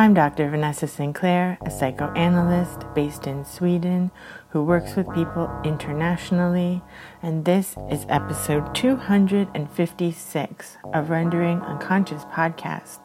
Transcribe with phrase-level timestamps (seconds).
[0.00, 0.48] I'm Dr.
[0.48, 4.10] Vanessa Sinclair, a psychoanalyst based in Sweden
[4.48, 6.80] who works with people internationally,
[7.22, 13.00] and this is episode 256 of Rendering Unconscious podcast.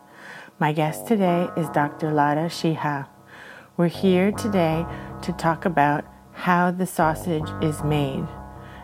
[0.58, 2.14] My guest today is Dr.
[2.14, 3.06] Lara Sheehi.
[3.76, 4.86] We're here today
[5.22, 8.26] to talk about how the sausage is made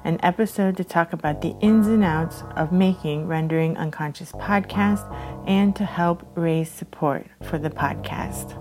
[0.04, 5.06] an episode to talk about the ins and outs of making Rendering Unconscious podcast
[5.48, 8.58] and to help raise support for the podcast.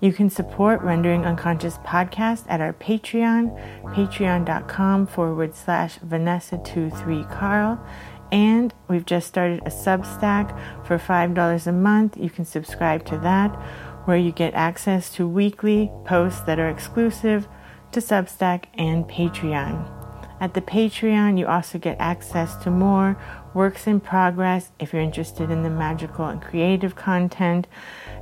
[0.00, 3.54] You can support Rendering Unconscious podcast at our Patreon,
[3.94, 7.78] patreon.com forward slash Vanessa23Carl.
[8.32, 12.16] And we've just started a Substack for $5 a month.
[12.16, 13.50] You can subscribe to that,
[14.06, 17.46] where you get access to weekly posts that are exclusive
[17.92, 19.96] to Substack and Patreon.
[20.40, 23.18] At the Patreon, you also get access to more
[23.52, 27.66] works in progress if you're interested in the magical and creative content,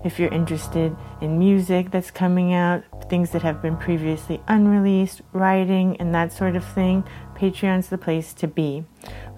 [0.05, 5.97] if you're interested in music that's coming out, things that have been previously unreleased, writing,
[6.01, 7.05] and that sort of thing.
[7.37, 8.85] Patreon's the place to be.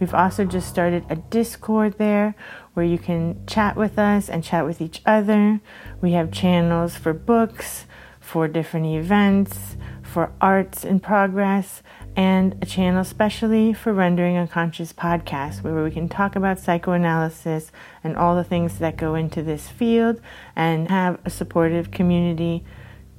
[0.01, 2.35] We've also just started a Discord there
[2.73, 5.61] where you can chat with us and chat with each other.
[6.01, 7.85] We have channels for books,
[8.31, 11.83] for different events, for arts in progress,
[12.15, 17.73] and a channel specially for Rendering Unconscious podcast, where we can talk about psychoanalysis
[18.05, 20.21] and all the things that go into this field
[20.55, 22.63] and have a supportive community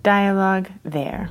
[0.02, 1.30] dialogue there.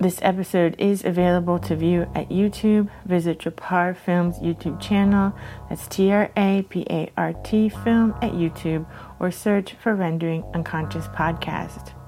[0.00, 2.88] This episode is available to view at YouTube.
[3.04, 5.32] Visit Trapart Films YouTube channel.
[5.68, 8.86] That's T R A P A R T Film at YouTube
[9.20, 11.99] or search for Rendering Unconscious Podcast.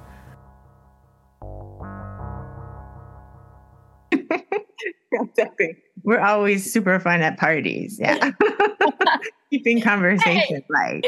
[5.37, 5.77] Exactly.
[6.05, 7.99] We're always super fun at parties.
[8.01, 8.31] Yeah.
[9.51, 11.07] Keeping conversation hey, light.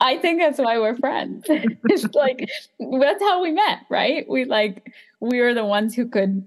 [0.00, 1.44] I think that's why we're friends.
[1.48, 2.48] it's like
[3.00, 4.28] that's how we met, right?
[4.28, 6.46] We like we were the ones who could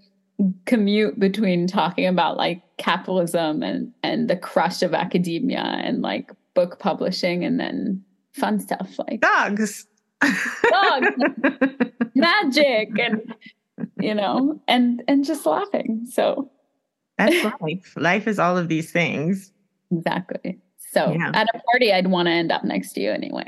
[0.66, 6.79] commute between talking about like capitalism and and the crush of academia and like book
[6.79, 9.88] publishing and then fun stuff like dogs
[10.22, 11.07] dogs
[12.16, 13.33] magic and
[14.01, 16.51] you know and and just laughing so
[17.17, 17.93] that's life.
[17.95, 19.51] life is all of these things.
[19.91, 20.59] Exactly.
[20.91, 21.31] So yeah.
[21.33, 23.47] at a party, I'd want to end up next to you anyway.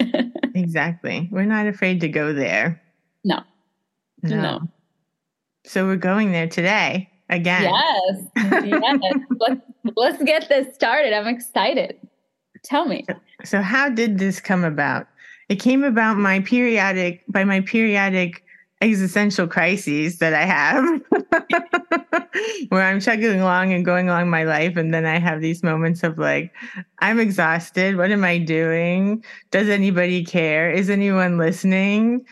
[0.54, 1.28] exactly.
[1.30, 2.80] We're not afraid to go there.
[3.24, 3.40] No.
[4.22, 4.40] no.
[4.40, 4.60] No.
[5.64, 7.62] So we're going there today again.
[7.62, 8.24] Yes.
[8.36, 9.16] yes.
[9.38, 9.60] let's,
[9.96, 11.12] let's get this started.
[11.12, 11.96] I'm excited.
[12.64, 13.04] Tell me.
[13.44, 15.06] So, how did this come about?
[15.48, 18.42] It came about my periodic by my periodic
[18.80, 21.02] existential crises that I have,
[22.68, 24.76] where I'm chugging along and going along my life.
[24.76, 26.52] And then I have these moments of like,
[27.00, 27.96] I'm exhausted.
[27.96, 29.24] What am I doing?
[29.50, 30.70] Does anybody care?
[30.70, 32.24] Is anyone listening?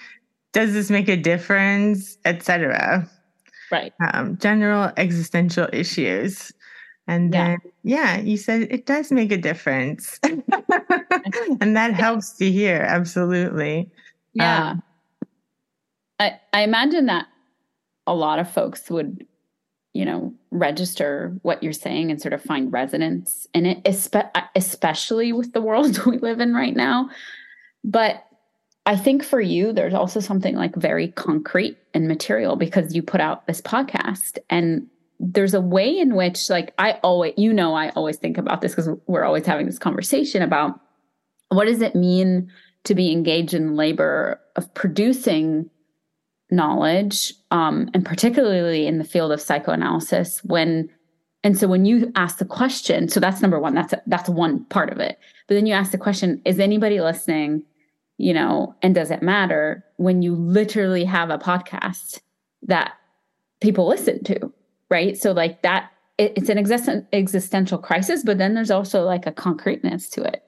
[0.52, 2.16] Does this make a difference?
[2.24, 3.08] Etc.
[3.72, 3.92] Right.
[4.12, 6.52] Um, general existential issues.
[7.08, 8.16] And then, yeah.
[8.16, 10.18] yeah, you said it does make a difference.
[11.60, 12.82] and that helps to hear.
[12.82, 13.90] Absolutely.
[14.34, 14.70] Yeah.
[14.70, 14.82] Um,
[16.18, 17.26] I, I imagine that
[18.06, 19.26] a lot of folks would,
[19.92, 23.86] you know, register what you're saying and sort of find resonance in it,
[24.54, 27.10] especially with the world we live in right now.
[27.84, 28.24] But
[28.86, 33.20] I think for you, there's also something like very concrete and material because you put
[33.20, 34.86] out this podcast and
[35.18, 38.74] there's a way in which like I always you know I always think about this
[38.74, 40.78] because we're always having this conversation about
[41.48, 42.50] what does it mean
[42.84, 45.70] to be engaged in labor of producing
[46.50, 50.88] knowledge, um, and particularly in the field of psychoanalysis, when
[51.42, 53.74] and so when you ask the question, so that's number one.
[53.74, 55.16] That's a, that's one part of it.
[55.46, 57.62] But then you ask the question: Is anybody listening?
[58.18, 62.20] You know, and does it matter when you literally have a podcast
[62.62, 62.94] that
[63.60, 64.52] people listen to,
[64.90, 65.16] right?
[65.16, 69.32] So like that, it, it's an existen- existential crisis, but then there's also like a
[69.32, 70.45] concreteness to it.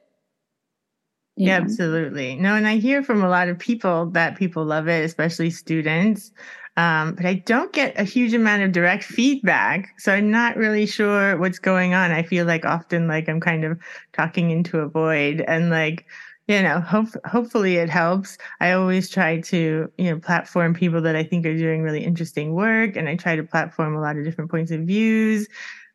[1.40, 2.34] Yeah, absolutely.
[2.34, 6.32] No, and I hear from a lot of people that people love it, especially students.
[6.76, 9.88] Um, but I don't get a huge amount of direct feedback.
[9.98, 12.10] So I'm not really sure what's going on.
[12.10, 13.78] I feel like often like I'm kind of
[14.12, 16.06] talking into a void and like,
[16.48, 18.36] you know, hope, hopefully it helps.
[18.60, 22.52] I always try to, you know, platform people that I think are doing really interesting
[22.54, 22.96] work.
[22.96, 25.46] And I try to platform a lot of different points of views.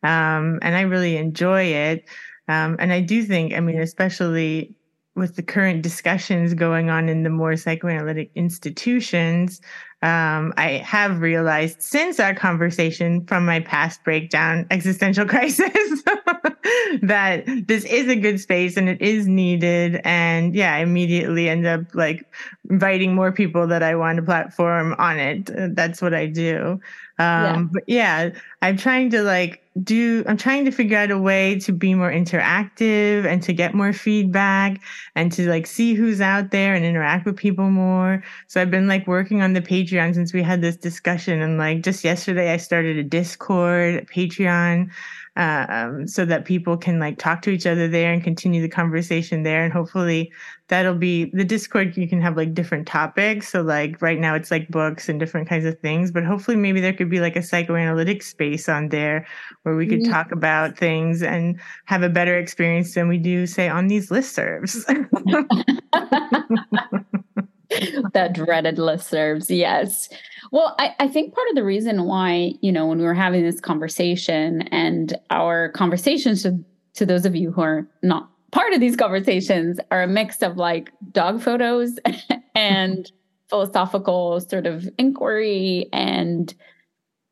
[0.03, 2.05] Um, and I really enjoy it.
[2.47, 4.75] Um, and I do think, I mean, especially
[5.15, 9.61] with the current discussions going on in the more psychoanalytic institutions,
[10.01, 15.69] um, I have realized since our conversation from my past breakdown existential crisis
[17.01, 20.01] that this is a good space and it is needed.
[20.03, 22.25] And yeah, I immediately end up like
[22.69, 25.49] inviting more people that I want to platform on it.
[25.73, 26.81] That's what I do.
[27.23, 27.67] Um, yeah.
[27.71, 28.29] but yeah,
[28.61, 32.11] I'm trying to like do, I'm trying to figure out a way to be more
[32.11, 34.81] interactive and to get more feedback
[35.15, 38.23] and to like see who's out there and interact with people more.
[38.47, 41.41] So I've been like working on the Patreon since we had this discussion.
[41.41, 44.89] And like just yesterday, I started a Discord, Patreon
[45.35, 49.43] um, so that people can like talk to each other there and continue the conversation
[49.43, 49.63] there.
[49.63, 50.31] And hopefully
[50.67, 51.97] that'll be the Discord.
[51.97, 53.49] You can have like different topics.
[53.49, 56.81] So like right now it's like books and different kinds of things, but hopefully maybe
[56.81, 59.25] there could be like a psychoanalytic space on there
[59.63, 63.67] where we could talk about things and have a better experience than we do say
[63.67, 64.83] on these listservs.
[68.13, 69.55] that dreaded listservs.
[69.55, 70.09] Yes.
[70.51, 73.43] Well, I, I think part of the reason why, you know, when we were having
[73.43, 76.63] this conversation and our conversations to,
[76.95, 80.57] to those of you who are not part of these conversations are a mix of
[80.57, 81.97] like dog photos
[82.55, 83.11] and
[83.49, 86.53] philosophical sort of inquiry and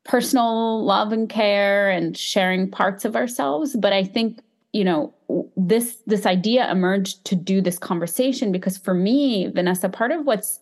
[0.04, 3.76] personal love and care and sharing parts of ourselves.
[3.76, 4.40] But I think
[4.72, 5.14] you know
[5.56, 10.60] this this idea emerged to do this conversation because for me vanessa part of what's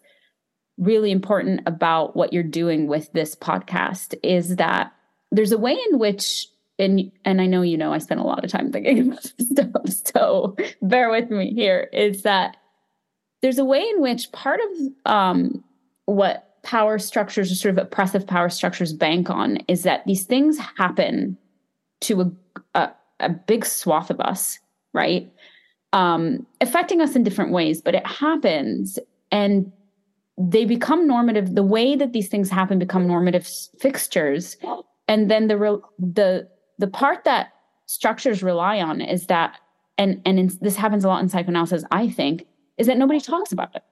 [0.78, 4.92] really important about what you're doing with this podcast is that
[5.30, 6.48] there's a way in which
[6.78, 9.48] and and I know you know I spent a lot of time thinking about this
[9.48, 12.56] stuff so bear with me here is that
[13.42, 15.64] there's a way in which part of um,
[16.06, 20.58] what power structures or sort of oppressive power structures bank on is that these things
[20.76, 21.38] happen
[22.00, 22.32] to a,
[22.74, 22.90] a,
[23.20, 24.58] a big swath of us,
[24.93, 25.31] right?
[25.93, 28.99] Um, affecting us in different ways, but it happens
[29.31, 29.72] and
[30.38, 31.55] they become normative.
[31.55, 34.56] The way that these things happen become normative fixtures.
[35.08, 37.52] And then the re- the the part that
[37.87, 39.58] structures rely on is that,
[39.99, 42.46] and and in, this happens a lot in psychoanalysis, I think,
[42.78, 43.82] is that nobody talks about it,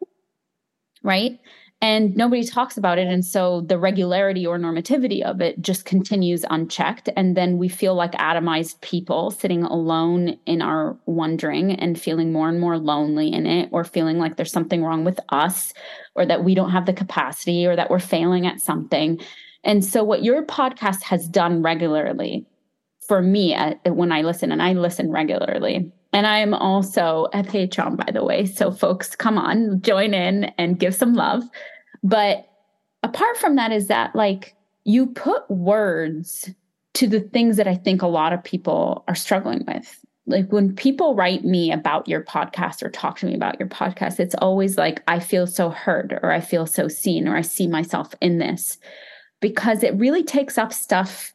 [1.02, 1.38] right?
[1.80, 3.06] And nobody talks about it.
[3.06, 7.08] And so the regularity or normativity of it just continues unchecked.
[7.16, 12.48] And then we feel like atomized people sitting alone in our wondering and feeling more
[12.48, 15.72] and more lonely in it or feeling like there's something wrong with us
[16.16, 19.20] or that we don't have the capacity or that we're failing at something.
[19.62, 22.44] And so what your podcast has done regularly
[23.08, 27.42] for me uh, when i listen and i listen regularly and I am also a
[27.42, 28.46] Patreon, by the way.
[28.46, 31.42] So, folks, come on, join in and give some love.
[32.02, 32.48] But
[33.02, 36.50] apart from that, is that like you put words
[36.94, 40.04] to the things that I think a lot of people are struggling with.
[40.26, 44.18] Like when people write me about your podcast or talk to me about your podcast,
[44.18, 47.66] it's always like, I feel so heard or I feel so seen or I see
[47.66, 48.78] myself in this
[49.40, 51.32] because it really takes up stuff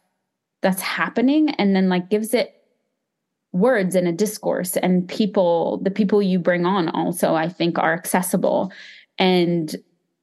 [0.62, 2.63] that's happening and then like gives it
[3.54, 7.94] words in a discourse and people the people you bring on also i think are
[7.94, 8.72] accessible
[9.18, 9.76] and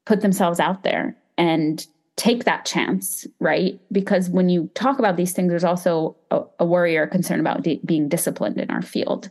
[0.04, 1.86] put themselves out there and
[2.16, 3.80] take that chance right?
[3.90, 7.64] Because when you talk about these things there's also a, a worry or concern about
[7.86, 9.30] being disciplined in our field.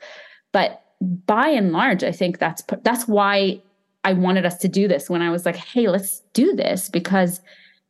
[0.54, 3.62] But by and large i think that's that's why
[4.04, 7.42] i wanted us to do this when i was like hey let's do this because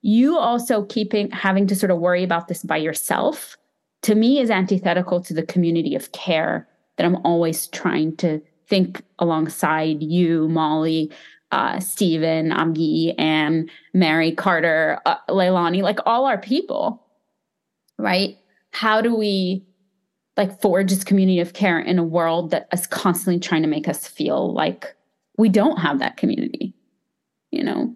[0.02, 3.58] you also keeping having to sort of worry about this by yourself
[4.04, 9.02] to me is antithetical to the community of care that I'm always trying to think
[9.18, 11.12] alongside you, Molly,
[11.52, 17.04] uh, Stephen, Amgi, and Mary, Carter, uh, Leilani, like all our people,
[17.98, 18.38] right?
[18.72, 19.66] How do we
[20.38, 23.88] like forge this community of care in a world that is constantly trying to make
[23.88, 24.96] us feel like
[25.38, 26.74] we don't have that community,
[27.52, 27.96] you know?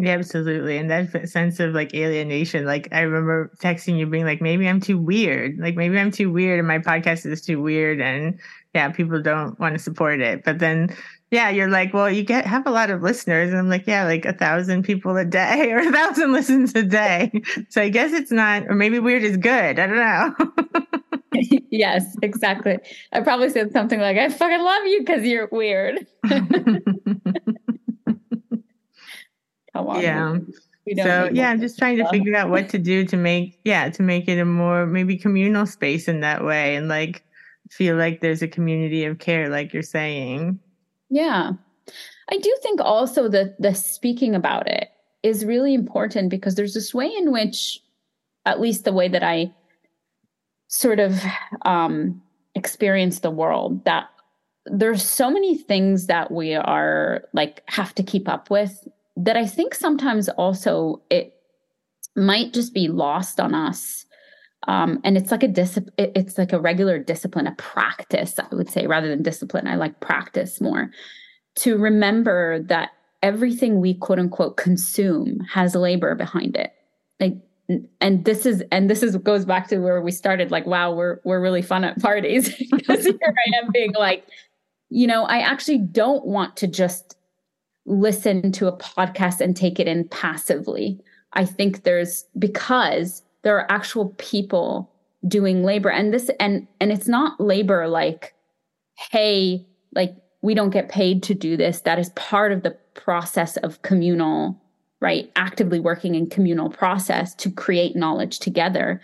[0.00, 0.78] Yeah, absolutely.
[0.78, 4.80] And that sense of like alienation, like I remember texting you being like, maybe I'm
[4.80, 5.58] too weird.
[5.58, 8.00] Like maybe I'm too weird and my podcast is too weird.
[8.00, 8.38] And
[8.74, 10.44] yeah, people don't want to support it.
[10.44, 10.94] But then,
[11.32, 13.50] yeah, you're like, well, you get have a lot of listeners.
[13.50, 16.84] And I'm like, yeah, like a thousand people a day or a thousand listens a
[16.84, 17.32] day.
[17.68, 19.80] So I guess it's not, or maybe weird is good.
[19.80, 20.80] I don't know.
[21.70, 22.78] yes, exactly.
[23.12, 26.06] I probably said something like, I fucking love you because you're weird
[29.84, 30.00] how
[30.86, 31.04] yeah.
[31.04, 34.02] so yeah i'm just trying to figure out what to do to make yeah to
[34.02, 37.24] make it a more maybe communal space in that way and like
[37.70, 40.58] feel like there's a community of care like you're saying.
[41.10, 41.52] Yeah.
[42.30, 44.88] I do think also that the speaking about it
[45.22, 47.80] is really important because there's this way in which
[48.46, 49.52] at least the way that i
[50.68, 51.20] sort of
[51.62, 52.22] um
[52.54, 54.08] experience the world that
[54.66, 58.86] there's so many things that we are like have to keep up with
[59.18, 61.34] that I think sometimes also it
[62.16, 64.06] might just be lost on us
[64.68, 68.70] Um, and it's like a discipline, it's like a regular discipline, a practice, I would
[68.70, 69.68] say, rather than discipline.
[69.68, 70.90] I like practice more
[71.56, 72.90] to remember that
[73.22, 76.72] everything we quote unquote consume has labor behind it.
[77.20, 77.36] Like,
[78.00, 80.50] and this is and this is goes back to where we started.
[80.52, 84.26] Like, wow, we're we're really fun at parties because here I am being like,
[84.90, 87.16] you know, I actually don't want to just
[87.88, 91.00] listen to a podcast and take it in passively.
[91.32, 94.90] I think there's because there are actual people
[95.26, 98.34] doing labor and this and and it's not labor like
[99.10, 101.80] hey like we don't get paid to do this.
[101.80, 104.60] That is part of the process of communal
[105.00, 105.30] right?
[105.36, 109.00] Actively working in communal process to create knowledge together.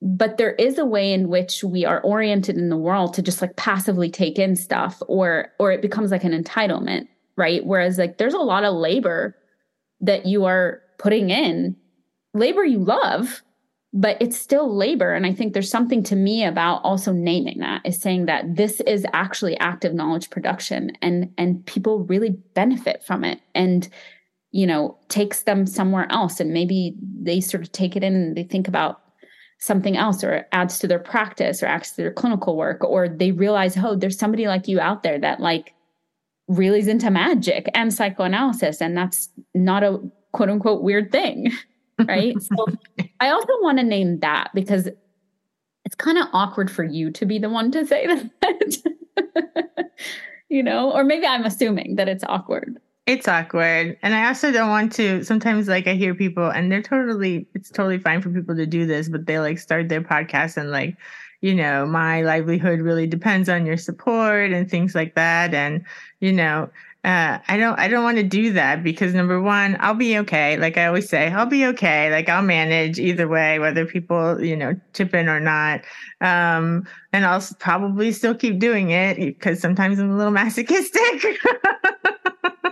[0.00, 3.42] But there is a way in which we are oriented in the world to just
[3.42, 7.08] like passively take in stuff or or it becomes like an entitlement
[7.38, 7.64] right?
[7.64, 9.34] Whereas like there's a lot of labor
[10.00, 11.76] that you are putting in
[12.34, 13.42] labor you love
[13.94, 15.14] but it's still labor.
[15.14, 18.80] And i think there's something to me about also naming that is saying that this
[18.82, 23.88] is actually active knowledge production and and people really benefit from it and
[24.50, 26.40] you know takes them somewhere else.
[26.40, 29.00] And maybe they sort of take it in and they think about
[29.58, 33.32] something else or adds to their practice or adds to their clinical work or they
[33.32, 35.74] realize oh there's somebody like you out there that like
[36.48, 40.00] really is into magic and psychoanalysis and that's not a
[40.32, 41.52] quote unquote weird thing
[42.08, 42.40] right?
[42.40, 42.66] so
[43.20, 44.88] I also want to name that because
[45.84, 48.06] it's kind of awkward for you to be the one to say
[48.42, 49.90] that.
[50.48, 52.78] you know, or maybe I'm assuming that it's awkward.
[53.06, 53.96] It's awkward.
[54.02, 57.70] And I also don't want to sometimes like I hear people and they're totally it's
[57.70, 60.94] totally fine for people to do this, but they like start their podcast and like
[61.40, 65.54] you know, my livelihood really depends on your support and things like that.
[65.54, 65.84] And,
[66.20, 66.68] you know,
[67.04, 70.56] uh, I don't I don't want to do that because number one, I'll be okay.
[70.56, 72.10] Like I always say, I'll be okay.
[72.10, 75.82] Like I'll manage either way, whether people, you know, chip in or not.
[76.20, 81.24] Um, and I'll probably still keep doing it because sometimes I'm a little masochistic.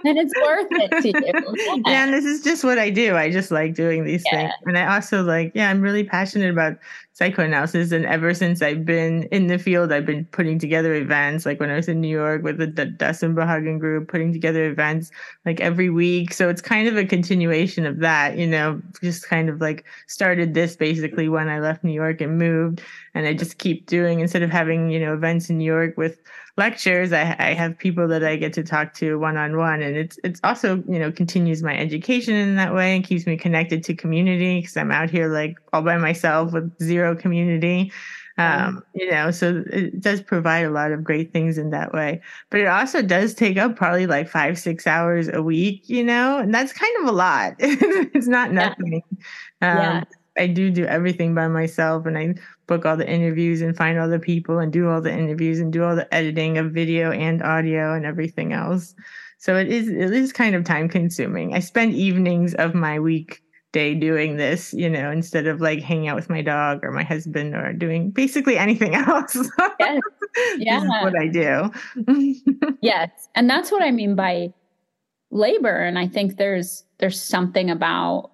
[0.05, 1.15] and it's worth it to you.
[1.25, 1.77] Yeah.
[1.87, 2.05] yeah.
[2.05, 3.17] and this is just what I do.
[3.17, 4.39] I just like doing these yeah.
[4.39, 4.55] things.
[4.65, 6.79] And I also like, yeah, I'm really passionate about
[7.17, 7.93] psychoanalysis.
[7.93, 11.47] And ever since I've been in the field, I've been putting together events.
[11.47, 14.67] Like when I was in New York with the, the Das Unbehagen group, putting together
[14.67, 15.11] events
[15.47, 16.35] like every week.
[16.35, 20.53] So it's kind of a continuation of that, you know, just kind of like started
[20.53, 22.83] this basically when I left New York and moved.
[23.15, 26.21] And I just keep doing instead of having, you know, events in New York with
[26.57, 29.83] lectures, I, I have people that I get to talk to one on one.
[29.83, 33.37] And it's it's also, you know, continues my education in that way and keeps me
[33.37, 37.93] connected to community because I'm out here like all by myself with zero community.
[38.39, 42.21] Um, you know, so it does provide a lot of great things in that way.
[42.51, 46.39] But it also does take up probably like five, six hours a week, you know,
[46.39, 47.55] and that's kind of a lot.
[47.59, 49.03] it's not nothing.
[49.63, 49.73] Yeah.
[49.73, 50.05] Um, yeah.
[50.39, 52.35] I do do everything by myself and I
[52.67, 55.73] book all the interviews and find all the people and do all the interviews and
[55.73, 58.95] do all the editing of video and audio and everything else.
[59.39, 61.55] So it is it is kind of time consuming.
[61.55, 66.17] I spend evenings of my weekday doing this, you know, instead of like hanging out
[66.17, 69.37] with my dog or my husband or doing basically anything else.
[69.81, 70.01] Yes.
[70.59, 71.03] Yeah.
[71.03, 71.71] what I do.
[72.83, 73.09] yes.
[73.35, 74.53] And that's what I mean by
[75.31, 75.75] labor.
[75.75, 78.33] And I think there's there's something about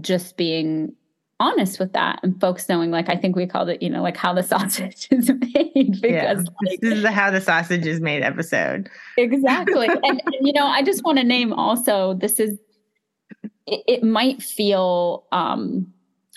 [0.00, 0.94] just being
[1.38, 4.16] honest with that and folks knowing like I think we called it, you know, like
[4.16, 8.00] how the sausage is made because yeah, like, this is the how the sausage is
[8.00, 8.88] made episode.
[9.18, 9.88] Exactly.
[10.02, 12.58] and, you know, I just want to name also this is
[13.66, 15.92] it, it might feel um,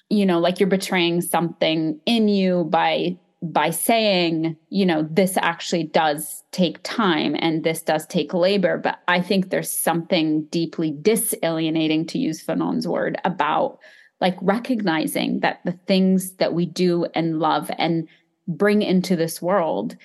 [0.09, 5.83] you know like you're betraying something in you by by saying you know this actually
[5.83, 12.05] does take time and this does take labor but i think there's something deeply disalienating
[12.05, 13.79] to use fanon's word about
[14.21, 18.07] like recognizing that the things that we do and love and
[18.47, 19.95] bring into this world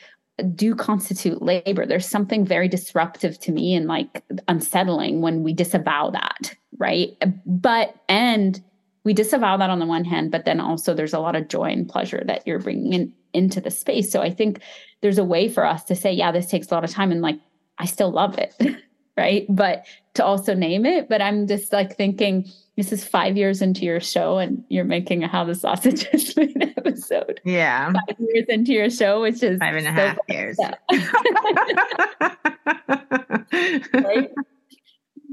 [0.54, 6.10] do constitute labor there's something very disruptive to me and like unsettling when we disavow
[6.10, 7.16] that right?
[7.46, 8.62] But, and
[9.04, 11.70] we disavow that on the one hand, but then also there's a lot of joy
[11.70, 14.10] and pleasure that you're bringing in, into the space.
[14.10, 14.60] So I think
[15.02, 17.20] there's a way for us to say, yeah, this takes a lot of time and
[17.20, 17.38] like,
[17.78, 18.54] I still love it,
[19.16, 19.46] right?
[19.48, 21.08] But to also name it.
[21.08, 25.22] But I'm just like thinking, this is five years into your show and you're making
[25.22, 27.40] a How the Sausage is Made episode.
[27.44, 27.92] Yeah.
[27.92, 30.58] Five years into your show, which is five and a so half years.
[33.94, 34.30] right?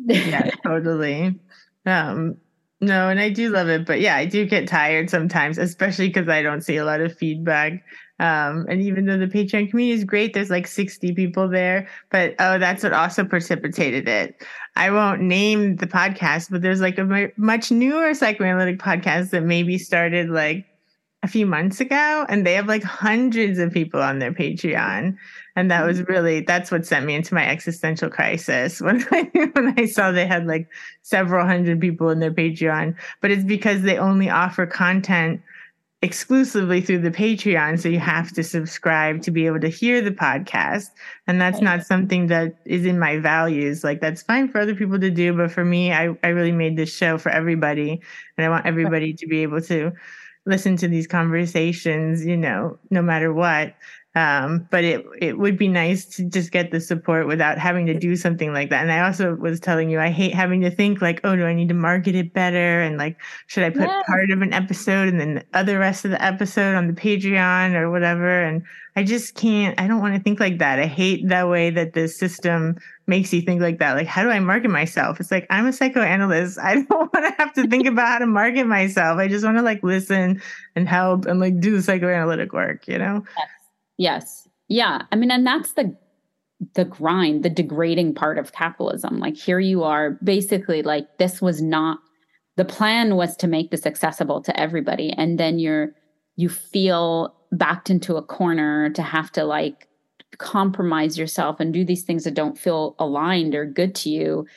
[0.05, 1.39] yeah, totally.
[1.85, 2.37] Um,
[2.79, 6.27] no, and I do love it, but yeah, I do get tired sometimes, especially because
[6.27, 7.83] I don't see a lot of feedback.
[8.21, 12.35] Um, and even though the Patreon community is great, there's like 60 people there, but
[12.37, 14.45] oh, that's what also precipitated it.
[14.75, 19.79] I won't name the podcast, but there's like a much newer psychoanalytic podcast that maybe
[19.79, 20.67] started like
[21.23, 25.17] a few months ago and they have like hundreds of people on their Patreon.
[25.55, 26.11] And that was mm-hmm.
[26.11, 30.27] really that's what sent me into my existential crisis when I when I saw they
[30.27, 30.67] had like
[31.01, 32.95] several hundred people in their Patreon.
[33.19, 35.41] But it's because they only offer content
[36.01, 37.79] exclusively through the Patreon.
[37.79, 40.89] So you have to subscribe to be able to hear the podcast.
[41.27, 43.83] And that's not something that is in my values.
[43.83, 45.33] Like that's fine for other people to do.
[45.33, 48.01] But for me, I, I really made this show for everybody.
[48.37, 49.91] And I want everybody to be able to
[50.47, 53.75] listen to these conversations, you know, no matter what.
[54.13, 57.97] Um, but it it would be nice to just get the support without having to
[57.97, 58.81] do something like that.
[58.81, 61.53] And I also was telling you I hate having to think like, oh, do I
[61.53, 62.81] need to market it better?
[62.81, 63.15] And like,
[63.47, 64.01] should I put yeah.
[64.05, 67.73] part of an episode and then the other rest of the episode on the Patreon
[67.73, 68.43] or whatever?
[68.43, 68.63] And
[68.97, 69.79] I just can't.
[69.79, 70.77] I don't want to think like that.
[70.77, 72.75] I hate that way that the system
[73.07, 73.93] makes you think like that.
[73.93, 75.21] Like, how do I market myself?
[75.21, 76.59] It's like I'm a psychoanalyst.
[76.61, 79.19] I don't want to have to think about how to market myself.
[79.19, 80.41] I just want to like listen
[80.75, 82.89] and help and like do the psychoanalytic work.
[82.89, 83.23] You know.
[83.37, 83.47] Yes
[84.01, 84.49] Yes.
[84.67, 85.03] Yeah.
[85.11, 85.95] I mean, and that's the
[86.73, 89.19] the grind, the degrading part of capitalism.
[89.19, 91.99] Like here you are basically like this was not
[92.55, 95.91] the plan was to make this accessible to everybody and then you're
[96.35, 99.87] you feel backed into a corner to have to like
[100.39, 104.47] compromise yourself and do these things that don't feel aligned or good to you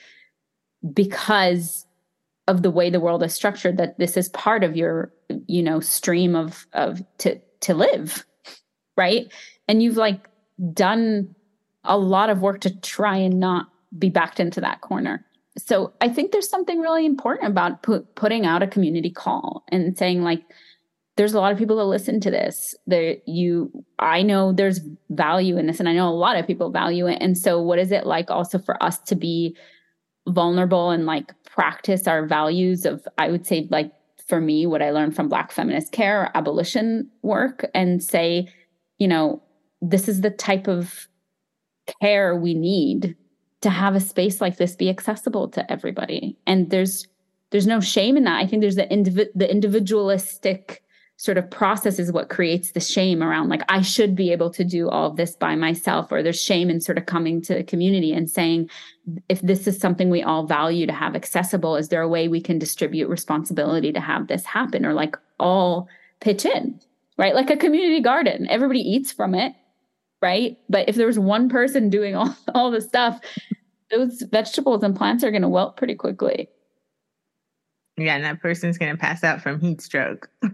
[0.92, 1.86] because
[2.48, 5.12] of the way the world is structured that this is part of your
[5.46, 8.24] you know stream of of to to live
[8.96, 9.32] right?
[9.68, 10.28] And you've like
[10.72, 11.34] done
[11.84, 15.24] a lot of work to try and not be backed into that corner.
[15.56, 19.96] So I think there's something really important about put, putting out a community call and
[19.96, 20.42] saying like,
[21.16, 22.74] there's a lot of people that listen to this.
[22.88, 26.70] That you, I know there's value in this, and I know a lot of people
[26.70, 27.18] value it.
[27.20, 29.56] And so, what is it like also for us to be
[30.26, 33.92] vulnerable and like practice our values of, I would say, like
[34.26, 38.48] for me, what I learned from Black feminist care, abolition work, and say,
[38.98, 39.42] you know,
[39.80, 41.08] this is the type of
[42.00, 43.16] care we need
[43.60, 46.36] to have a space like this be accessible to everybody.
[46.46, 47.06] And there's
[47.50, 48.40] there's no shame in that.
[48.40, 50.82] I think there's the indiv- the individualistic
[51.16, 54.64] sort of process is what creates the shame around like I should be able to
[54.64, 57.62] do all of this by myself or there's shame in sort of coming to the
[57.62, 58.68] community and saying
[59.28, 62.40] if this is something we all value to have accessible is there a way we
[62.40, 65.88] can distribute responsibility to have this happen or like all
[66.20, 66.80] pitch in
[67.18, 67.34] right?
[67.34, 69.52] Like a community garden, everybody eats from it,
[70.20, 70.56] right?
[70.68, 73.20] But if there was one person doing all, all the stuff,
[73.90, 76.48] those vegetables and plants are going to wilt pretty quickly.
[77.96, 80.28] Yeah, and that person's going to pass out from heat stroke.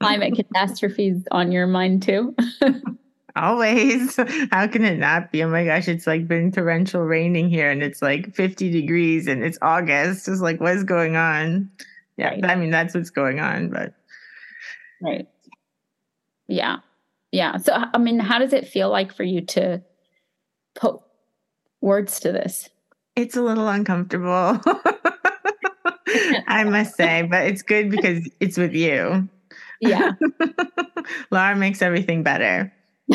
[0.00, 2.34] Climate catastrophes on your mind too.
[3.36, 4.16] Always.
[4.50, 5.44] How can it not be?
[5.44, 9.44] Oh my gosh, it's like been torrential raining here and it's like 50 degrees and
[9.44, 10.26] it's August.
[10.26, 11.70] It's like, what is going on?
[12.16, 12.44] Yeah, right.
[12.44, 13.94] I mean, that's what's going on, but
[15.00, 15.28] Right.
[16.48, 16.78] Yeah.
[17.32, 17.56] Yeah.
[17.58, 19.82] So, I mean, how does it feel like for you to
[20.74, 21.00] put
[21.80, 22.68] words to this?
[23.16, 24.60] It's a little uncomfortable,
[26.46, 29.28] I must say, but it's good because it's with you.
[29.80, 30.12] Yeah.
[31.30, 32.72] Lara makes everything better.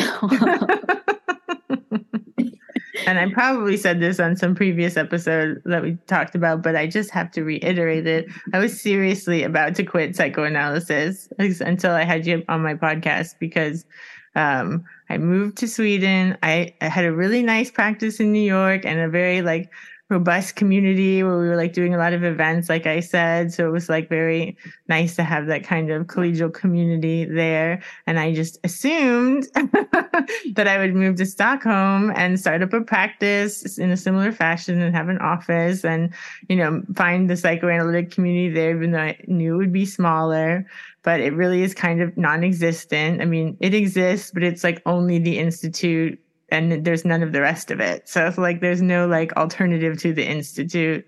[3.06, 6.86] and I probably said this on some previous episode that we talked about, but I
[6.86, 8.26] just have to reiterate it.
[8.52, 13.84] I was seriously about to quit psychoanalysis until I had you on my podcast because
[14.34, 16.36] um, I moved to Sweden.
[16.42, 19.70] I, I had a really nice practice in New York and a very like
[20.08, 23.52] robust community where we were like doing a lot of events, like I said.
[23.52, 24.56] So it was like very
[24.88, 27.82] nice to have that kind of collegial community there.
[28.06, 33.78] And I just assumed that I would move to Stockholm and start up a practice
[33.78, 36.14] in a similar fashion and have an office and,
[36.48, 40.66] you know, find the psychoanalytic community there, even though I knew it would be smaller.
[41.02, 43.22] But it really is kind of non existent.
[43.22, 47.40] I mean, it exists, but it's like only the Institute and there's none of the
[47.40, 48.08] rest of it.
[48.08, 51.06] So it's like there's no like alternative to the institute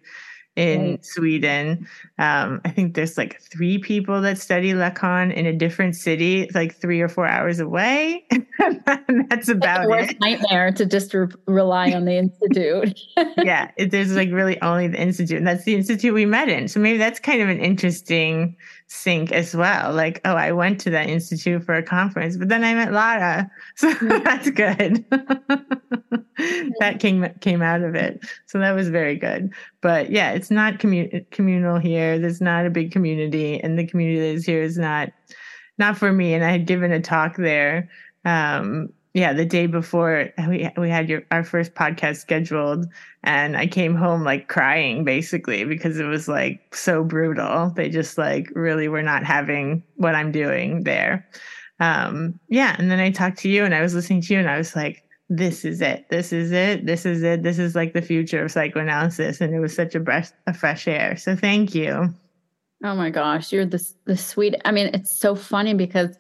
[0.59, 1.05] in right.
[1.05, 1.87] Sweden.
[2.19, 6.55] Um, I think there's like three people that study Lacan in a different city, it's
[6.55, 8.27] like three or four hours away.
[8.31, 8.47] and
[9.31, 10.21] that's about it's it.
[10.21, 13.01] Nightmare to just re- rely on the institute.
[13.39, 16.67] yeah, it, there's like really only the institute, and that's the institute we met in.
[16.67, 18.57] So maybe that's kind of an interesting
[18.89, 19.93] sync as well.
[19.93, 23.51] Like, oh, I went to that institute for a conference, but then I met Lara,
[23.77, 24.25] so mm-hmm.
[24.25, 25.05] that's good.
[26.81, 29.53] that came came out of it, so that was very good.
[29.81, 32.19] But yeah, it's not commun- communal here.
[32.19, 35.11] There's not a big community, and the community that is here is not
[35.79, 36.35] not for me.
[36.35, 37.89] And I had given a talk there
[38.25, 42.87] um, yeah, the day before we we had your our first podcast scheduled,
[43.25, 47.71] and I came home like crying basically because it was like so brutal.
[47.71, 51.27] They just like really were not having what I'm doing there.
[51.81, 54.51] Um, yeah, and then I talked to you, and I was listening to you, and
[54.51, 56.07] I was like, "This is it.
[56.11, 56.85] This is it.
[56.87, 57.43] This is it.
[57.43, 60.87] This is like the future of psychoanalysis." And it was such a breath of fresh
[60.87, 61.17] air.
[61.17, 62.15] So thank you.
[62.85, 64.55] Oh my gosh, you're the the sweet.
[64.65, 66.17] I mean, it's so funny because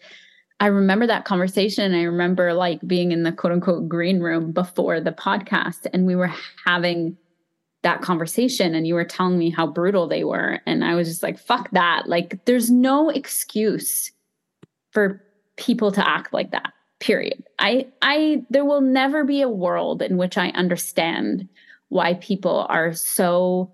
[0.61, 1.94] I remember that conversation.
[1.94, 6.16] I remember like being in the quote unquote green room before the podcast, and we
[6.16, 6.33] were
[6.66, 7.16] having
[7.83, 10.61] that conversation, and you were telling me how brutal they were.
[10.66, 12.09] And I was just like, fuck that.
[12.09, 14.11] Like, there's no excuse
[14.90, 15.23] for
[15.57, 17.44] people to act like that, period.
[17.61, 21.49] I, I, there will never be a world in which I understand
[21.88, 23.73] why people are so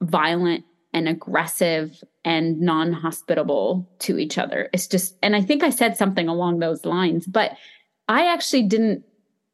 [0.00, 0.64] violent
[0.96, 4.70] and aggressive and non hospitable to each other.
[4.72, 7.52] It's just, and I think I said something along those lines, but
[8.08, 9.04] I actually didn't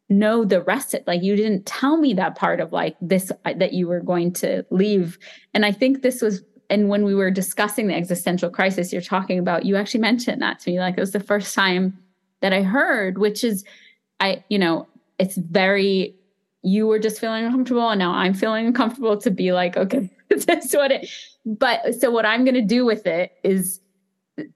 [0.08, 3.54] know the rest of like you didn't tell me that part of like this uh,
[3.56, 5.18] that you were going to leave
[5.54, 9.38] and i think this was and when we were discussing the existential crisis you're talking
[9.38, 11.96] about you actually mentioned that to me like it was the first time
[12.40, 13.64] that i heard which is
[14.20, 14.86] i you know
[15.18, 16.14] it's very
[16.62, 20.08] you were just feeling uncomfortable and now i'm feeling uncomfortable to be like okay
[20.46, 21.08] that's what it
[21.44, 23.80] but so what i'm going to do with it is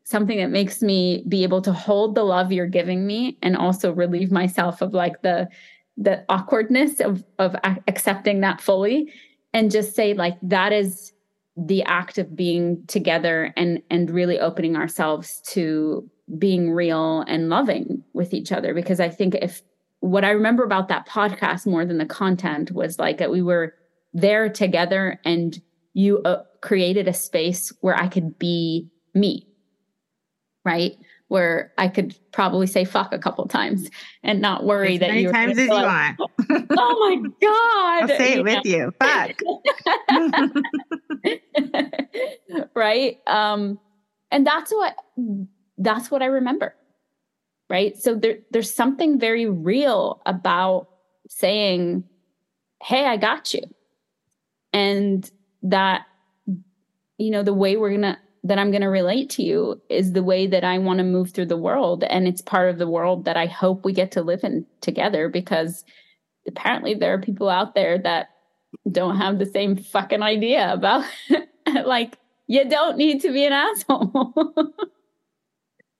[0.04, 3.92] something that makes me be able to hold the love you're giving me and also
[3.92, 5.48] relieve myself of like the
[5.96, 7.56] the awkwardness of of
[7.88, 9.12] accepting that fully
[9.52, 11.12] and just say like that is
[11.56, 18.02] the act of being together and and really opening ourselves to being real and loving
[18.12, 18.74] with each other.
[18.74, 19.62] Because i think if
[20.00, 23.74] what i remember about that podcast more than the content was like that we were
[24.12, 25.60] there together and
[25.96, 29.46] you uh, created a space where I could be me,
[30.64, 30.92] right?
[31.28, 33.88] Where I could probably say fuck a couple times
[34.22, 36.18] and not worry as that many you times as like, you want.
[36.78, 38.02] oh my god!
[38.02, 38.92] I'll say it you with you.
[39.00, 39.40] Fuck.
[42.74, 43.18] right?
[43.26, 43.80] Um,
[44.30, 44.96] and that's what
[45.78, 46.74] that's what I remember.
[47.68, 47.96] Right.
[47.96, 50.88] So there, there's something very real about
[51.28, 52.04] saying,
[52.82, 53.62] Hey, I got you.
[54.72, 55.28] And
[55.62, 56.06] that
[57.18, 60.46] you know the way we're gonna that i'm gonna relate to you is the way
[60.46, 63.36] that i want to move through the world and it's part of the world that
[63.36, 65.84] i hope we get to live in together because
[66.46, 68.28] apparently there are people out there that
[68.90, 71.04] don't have the same fucking idea about
[71.84, 74.32] like you don't need to be an asshole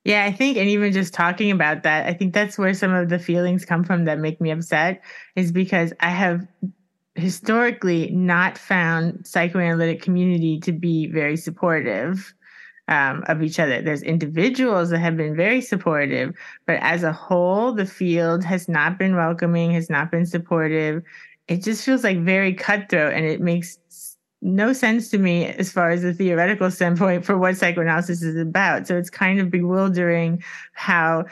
[0.06, 3.08] Yeah, I think, and even just talking about that, I think that's where some of
[3.08, 5.02] the feelings come from that make me upset
[5.34, 6.46] is because I have
[7.16, 12.32] historically not found psychoanalytic community to be very supportive
[12.86, 13.82] um, of each other.
[13.82, 19.00] There's individuals that have been very supportive, but as a whole, the field has not
[19.00, 21.02] been welcoming, has not been supportive.
[21.48, 23.80] It just feels like very cutthroat, and it makes
[24.46, 28.86] no sense to me as far as the theoretical standpoint for what psychoanalysis is about.
[28.86, 31.24] So it's kind of bewildering how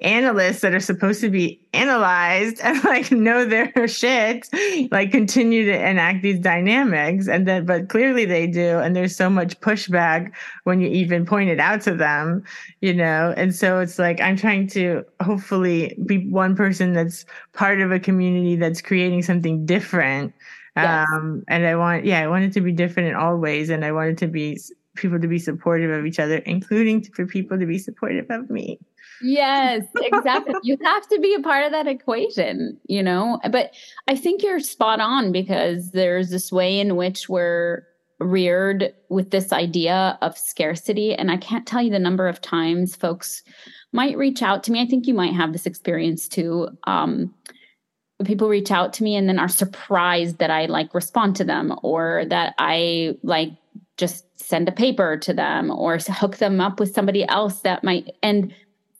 [0.00, 4.48] analysts that are supposed to be analyzed and like know their shit
[4.92, 9.28] like continue to enact these dynamics and then but clearly they do and there's so
[9.28, 10.30] much pushback
[10.62, 12.44] when you even point it out to them
[12.80, 17.80] you know and so it's like i'm trying to hopefully be one person that's part
[17.80, 20.32] of a community that's creating something different
[20.82, 21.08] yes.
[21.12, 23.84] um and i want yeah i want it to be different in all ways and
[23.84, 24.58] i want it to be
[24.96, 28.78] people to be supportive of each other including for people to be supportive of me
[29.20, 30.54] Yes, exactly.
[30.62, 33.40] you have to be a part of that equation, you know?
[33.50, 33.74] But
[34.06, 37.84] I think you're spot on because there's this way in which we're
[38.20, 41.14] reared with this idea of scarcity.
[41.14, 43.42] And I can't tell you the number of times folks
[43.92, 44.80] might reach out to me.
[44.80, 46.68] I think you might have this experience too.
[46.84, 47.32] Um,
[48.24, 51.78] people reach out to me and then are surprised that I like respond to them
[51.82, 53.52] or that I like
[53.96, 58.10] just send a paper to them or hook them up with somebody else that might
[58.22, 58.52] and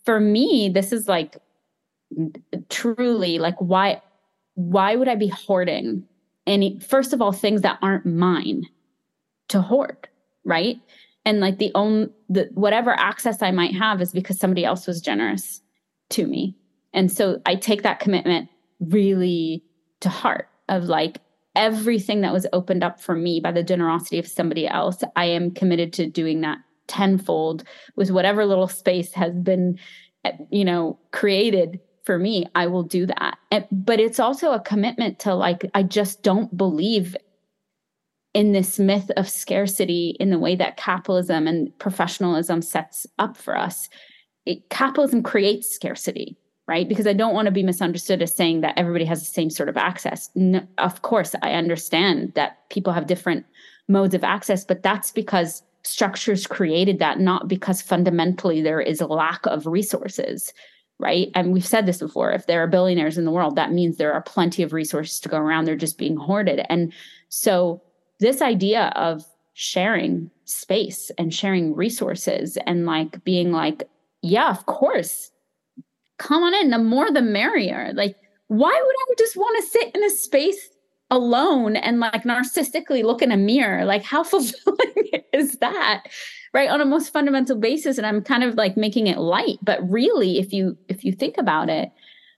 [0.08, 1.36] for me, this is like
[2.70, 4.00] truly like why
[4.54, 6.02] why would I be hoarding
[6.46, 8.64] any first of all things that aren't mine
[9.48, 10.08] to hoard,
[10.44, 10.80] right?
[11.26, 15.02] And like the own the whatever access I might have is because somebody else was
[15.02, 15.60] generous
[16.10, 16.56] to me.
[16.94, 18.48] And so I take that commitment
[18.80, 19.64] really
[20.00, 21.20] to heart of like
[21.56, 25.50] everything that was opened up for me by the generosity of somebody else, I am
[25.50, 27.64] committed to doing that tenfold
[27.96, 29.78] with whatever little space has been
[30.24, 33.36] eh, you know created for me i will do that.
[33.50, 37.14] And, but it's also a commitment to like i just don't believe
[38.34, 43.56] in this myth of scarcity in the way that capitalism and professionalism sets up for
[43.56, 43.88] us.
[44.46, 46.36] It, capitalism creates scarcity
[46.68, 46.88] right?
[46.88, 49.70] Because I don't want to be misunderstood as saying that everybody has the same sort
[49.70, 50.30] of access.
[50.34, 53.46] No, of course, I understand that people have different
[53.88, 59.06] modes of access, but that's because structures created that, not because fundamentally there is a
[59.06, 60.52] lack of resources,
[60.98, 61.28] right?
[61.34, 64.12] And we've said this before if there are billionaires in the world, that means there
[64.12, 65.64] are plenty of resources to go around.
[65.64, 66.66] They're just being hoarded.
[66.68, 66.92] And
[67.30, 67.82] so,
[68.20, 73.88] this idea of sharing space and sharing resources and like being like,
[74.22, 75.30] yeah, of course,
[76.18, 76.70] come on in.
[76.70, 77.92] The more the merrier.
[77.94, 78.16] Like,
[78.48, 80.68] why would I just want to sit in a space
[81.10, 83.84] alone and like narcissistically look in a mirror?
[83.84, 86.04] Like, how fulfilling is that?
[86.54, 86.70] Right.
[86.70, 87.98] On a most fundamental basis.
[87.98, 89.58] And I'm kind of like making it light.
[89.62, 91.90] But really, if you if you think about it,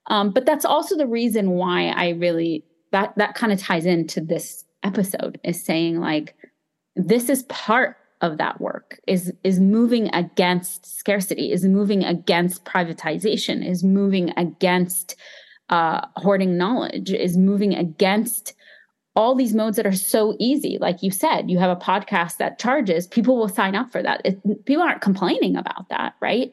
[0.08, 4.20] um, but that's also the reason why I really that that kind of ties into
[4.20, 6.34] this episode is saying like
[6.96, 13.66] this is part of that work is is moving against scarcity is moving against privatization
[13.66, 15.16] is moving against
[15.70, 18.54] uh, hoarding knowledge is moving against
[19.16, 20.78] all these modes that are so easy.
[20.80, 24.20] Like you said you have a podcast that charges people will sign up for that.
[24.24, 26.52] It, people aren't complaining about that right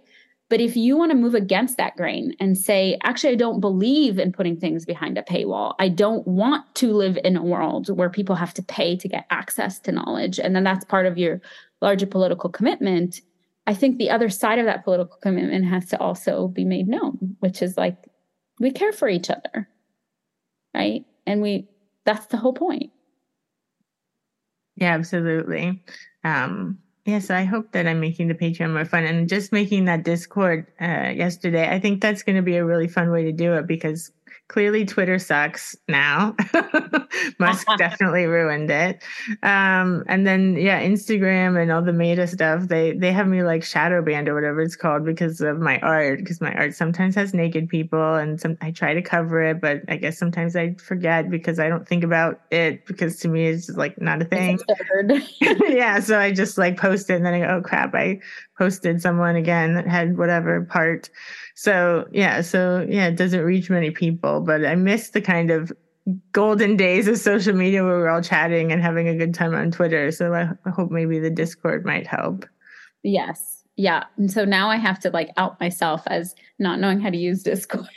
[0.50, 4.18] but if you want to move against that grain and say, actually, I don't believe
[4.18, 8.10] in putting things behind a paywall, I don't want to live in a world where
[8.10, 11.42] people have to pay to get access to knowledge, and then that's part of your
[11.82, 13.22] larger political commitment.
[13.66, 17.36] I think the other side of that political commitment has to also be made known,
[17.40, 17.98] which is like
[18.60, 19.68] we care for each other,
[20.74, 21.04] right?
[21.26, 21.68] And we,
[22.06, 22.92] that's the whole point.
[24.78, 25.84] Yeah, absolutely.
[26.24, 30.04] Um, Yes, I hope that I'm making the Patreon more fun and just making that
[30.04, 31.70] Discord uh, yesterday.
[31.70, 34.12] I think that's going to be a really fun way to do it because
[34.48, 36.36] clearly Twitter sucks now.
[37.40, 39.04] Musk definitely ruined it.
[39.44, 43.64] Um, and then yeah, Instagram and all the meta stuff, they they have me like
[43.64, 46.20] shadow banned or whatever it's called because of my art.
[46.20, 49.82] Because my art sometimes has naked people and some I try to cover it, but
[49.88, 53.68] I guess sometimes I forget because I don't think about it because to me it's
[53.68, 54.60] just like not a thing.
[55.42, 56.00] yeah.
[56.00, 58.20] So I just like post it and then I go, oh crap, I
[58.58, 61.10] posted someone again that had whatever part.
[61.56, 65.72] So yeah, so yeah, it doesn't reach many people, but I miss the kind of
[66.32, 69.72] golden days of social media where we're all chatting and having a good time on
[69.72, 70.12] Twitter.
[70.12, 72.46] So I, hope maybe the Discord might help.
[73.04, 73.57] Yes.
[73.78, 74.06] Yeah.
[74.18, 77.44] And so now I have to like out myself as not knowing how to use
[77.44, 77.88] Discord.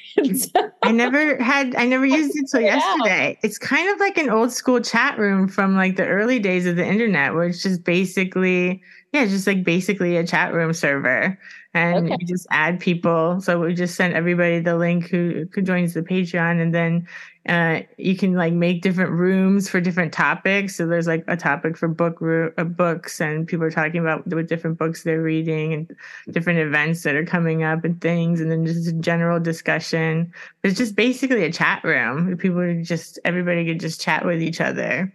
[0.82, 3.38] I never had, I never used it till yesterday.
[3.42, 6.76] It's kind of like an old school chat room from like the early days of
[6.76, 11.38] the internet where it's just basically yeah, just like basically a chat room server.
[11.72, 12.16] And okay.
[12.18, 13.40] you just add people.
[13.40, 16.60] So we just send everybody the link who, who joins the Patreon.
[16.60, 17.06] And then
[17.48, 20.74] uh, you can like make different rooms for different topics.
[20.74, 24.26] So there's like a topic for book ro- uh, books, and people are talking about
[24.26, 25.96] what different books they're reading and
[26.32, 28.40] different events that are coming up and things.
[28.40, 30.32] And then just a general discussion.
[30.62, 32.36] But It's just basically a chat room.
[32.36, 35.14] People just, everybody could just chat with each other.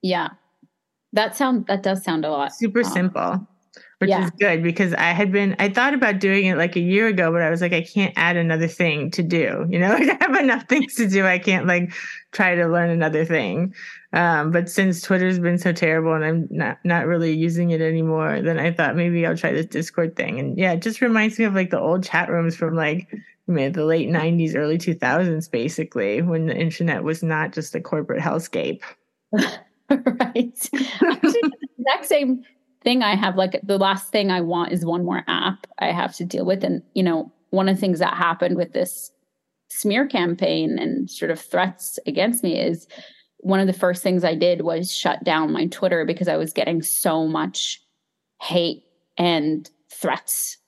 [0.00, 0.30] Yeah.
[1.12, 3.44] That sound that does sound a lot super simple,
[4.00, 4.24] which yeah.
[4.24, 7.30] is good because I had been I thought about doing it like a year ago,
[7.30, 9.66] but I was like, I can't add another thing to do.
[9.68, 11.26] You know, I have enough things to do.
[11.26, 11.92] I can't like
[12.32, 13.74] try to learn another thing.
[14.14, 18.40] Um, but since Twitter's been so terrible and I'm not not really using it anymore,
[18.40, 20.38] then I thought maybe I'll try this Discord thing.
[20.38, 23.52] And yeah, it just reminds me of like the old chat rooms from like I
[23.52, 28.22] mean, the late 90s, early 2000s, basically, when the internet was not just a corporate
[28.22, 28.80] hellscape.
[29.32, 29.50] right.
[29.90, 32.44] Actually, the exact same
[32.82, 33.36] thing I have.
[33.36, 36.64] Like the last thing I want is one more app I have to deal with.
[36.64, 39.10] And, you know, one of the things that happened with this
[39.68, 42.86] smear campaign and sort of threats against me is
[43.38, 46.52] one of the first things I did was shut down my Twitter because I was
[46.52, 47.80] getting so much
[48.40, 48.84] hate
[49.16, 50.58] and threats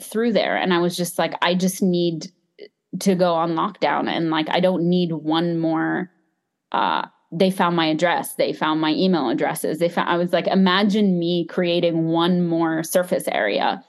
[0.00, 0.56] through there.
[0.56, 2.30] And I was just like, I just need
[3.00, 4.08] to go on lockdown.
[4.08, 6.10] And like, I don't need one more
[6.72, 10.46] uh, they found my address they found my email addresses they found i was like
[10.48, 13.82] imagine me creating one more surface area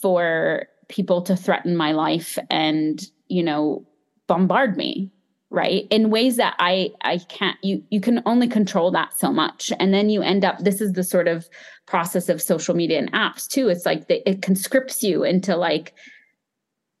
[0.00, 3.84] for people to threaten my life and you know
[4.26, 5.10] bombard me
[5.54, 5.86] right?
[5.90, 9.72] In ways that i i can't you you can only control that so much.
[9.78, 11.48] And then you end up this is the sort of
[11.86, 13.68] process of social media and apps too.
[13.68, 15.94] It's like the, it conscripts you into like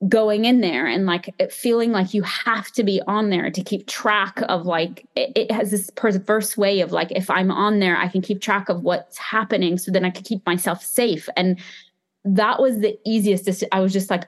[0.08, 3.86] going in there and like feeling like you have to be on there to keep
[3.86, 7.96] track of like it, it, has this perverse way of like if i'm on there
[7.96, 11.28] i can keep track of what's happening so then i can keep myself safe.
[11.36, 11.58] And
[12.24, 14.24] that was the easiest i was just like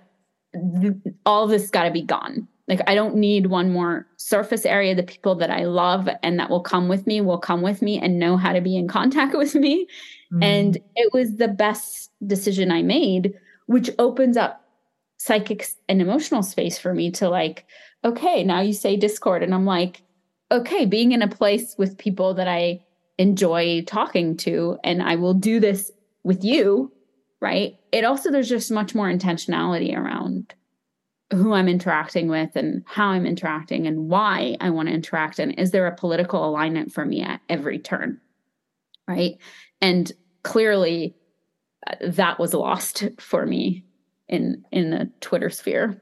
[1.27, 2.47] all this got to be gone.
[2.69, 4.95] Like i don't need one more surface area.
[4.95, 7.99] The people that i love and that will come with me will come with me
[7.99, 9.89] and know how to be in contact with me.
[10.33, 10.43] Mm.
[10.43, 13.33] and it was the best decision i made
[13.67, 14.66] which opens up
[15.19, 17.67] psychic and emotional space for me to like,
[18.05, 19.43] okay, now you say Discord.
[19.43, 20.03] And I'm like,
[20.53, 22.81] okay, being in a place with people that I
[23.19, 25.91] enjoy talking to, and I will do this
[26.23, 26.93] with you,
[27.41, 27.77] right?
[27.93, 30.55] It also, there's just much more intentionality around
[31.33, 35.39] who I'm interacting with and how I'm interacting and why I want to interact.
[35.39, 38.21] And is there a political alignment for me at every turn?
[39.09, 39.39] Right.
[39.81, 40.13] And
[40.45, 41.17] clearly
[41.87, 43.85] uh, that was lost for me
[44.29, 46.01] in in the Twitter sphere.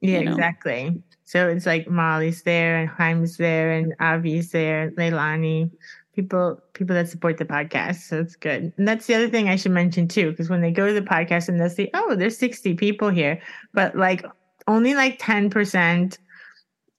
[0.00, 0.32] Yeah, you know?
[0.32, 1.02] exactly.
[1.24, 5.70] So it's like Molly's there and Chaim's there and Avi's there, Leilani,
[6.14, 8.08] people people that support the podcast.
[8.08, 8.72] So it's good.
[8.76, 11.02] And that's the other thing I should mention too, because when they go to the
[11.02, 13.40] podcast and they'll see, oh, there's 60 people here,
[13.72, 14.24] but like
[14.66, 16.18] only like 10%,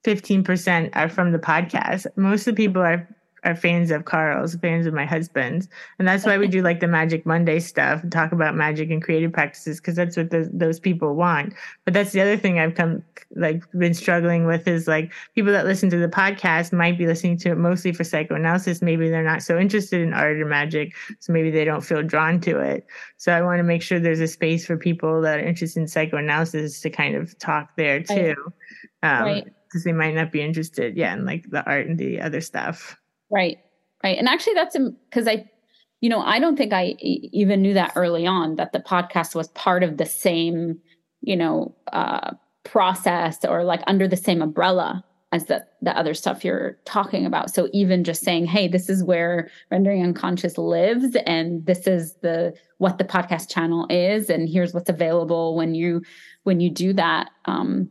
[0.03, 2.07] 15% are from the podcast.
[2.15, 3.07] Most of the people are
[3.43, 5.67] are fans of Carl's, fans of my husband's,
[5.99, 9.01] and that's why we do like the Magic Monday stuff and talk about magic and
[9.01, 11.53] creative practices because that's what the, those people want.
[11.85, 13.03] But that's the other thing I've come
[13.35, 17.37] like been struggling with is like people that listen to the podcast might be listening
[17.39, 18.81] to it mostly for psychoanalysis.
[18.81, 22.39] Maybe they're not so interested in art or magic, so maybe they don't feel drawn
[22.41, 22.85] to it.
[23.17, 25.87] So I want to make sure there's a space for people that are interested in
[25.87, 28.35] psychoanalysis to kind of talk there too.
[29.01, 32.21] Um, right because they might not be interested, yeah, in like the art and the
[32.21, 32.95] other stuff.
[33.33, 33.59] Right.
[34.03, 34.17] Right.
[34.17, 34.77] And actually, that's
[35.09, 35.49] because I,
[36.01, 39.47] you know, I don't think I even knew that early on that the podcast was
[39.49, 40.79] part of the same,
[41.21, 42.31] you know, uh,
[42.65, 47.49] process or like under the same umbrella as the the other stuff you're talking about.
[47.53, 52.53] So even just saying, "Hey, this is where rendering unconscious lives, and this is the
[52.79, 56.01] what the podcast channel is, and here's what's available when you
[56.43, 57.89] when you do that." Um,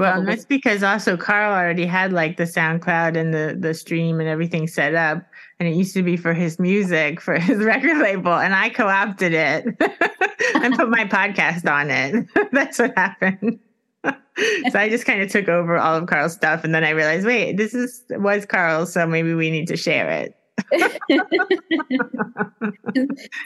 [0.00, 0.34] well, Probably.
[0.34, 4.66] that's because also Carl already had like the SoundCloud and the the stream and everything
[4.66, 5.22] set up,
[5.58, 9.34] and it used to be for his music for his record label, and I co-opted
[9.34, 9.66] it
[10.54, 12.26] and put my podcast on it.
[12.52, 13.58] that's what happened.
[14.04, 17.26] so I just kind of took over all of Carl's stuff, and then I realized,
[17.26, 20.34] wait, this is was Carl's, so maybe we need to share it.
[20.72, 21.18] so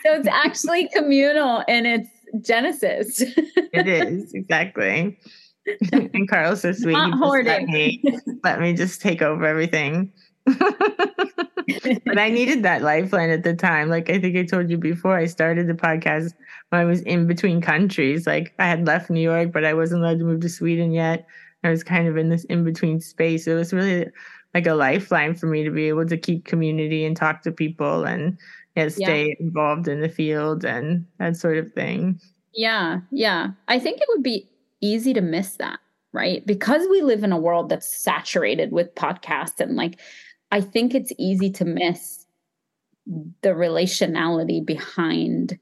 [0.05, 2.09] it's actually communal in its
[2.43, 3.23] genesis.
[3.23, 5.19] it is exactly.
[5.93, 6.95] and Carlos so sweet.
[6.95, 8.03] Let me,
[8.43, 10.13] let me just take over everything.
[10.47, 13.89] but I needed that lifeline at the time.
[13.89, 16.35] Like I think I told you before, I started the podcast
[16.69, 18.27] when I was in between countries.
[18.27, 21.27] Like I had left New York, but I wasn't allowed to move to Sweden yet.
[21.63, 23.47] I was kind of in this in between space.
[23.47, 24.07] It was really
[24.53, 28.05] like a lifeline for me to be able to keep community and talk to people
[28.05, 28.39] and
[28.77, 29.35] yeah, stay yeah.
[29.41, 32.21] involved in the field and that sort of thing.
[32.53, 33.49] Yeah, yeah.
[33.69, 34.49] I think it would be
[34.85, 35.79] easy to miss that,
[36.13, 36.45] right?
[36.47, 39.99] Because we live in a world that's saturated with podcasts and like
[40.51, 42.27] I think it's easy to miss
[43.43, 45.59] the relationality behind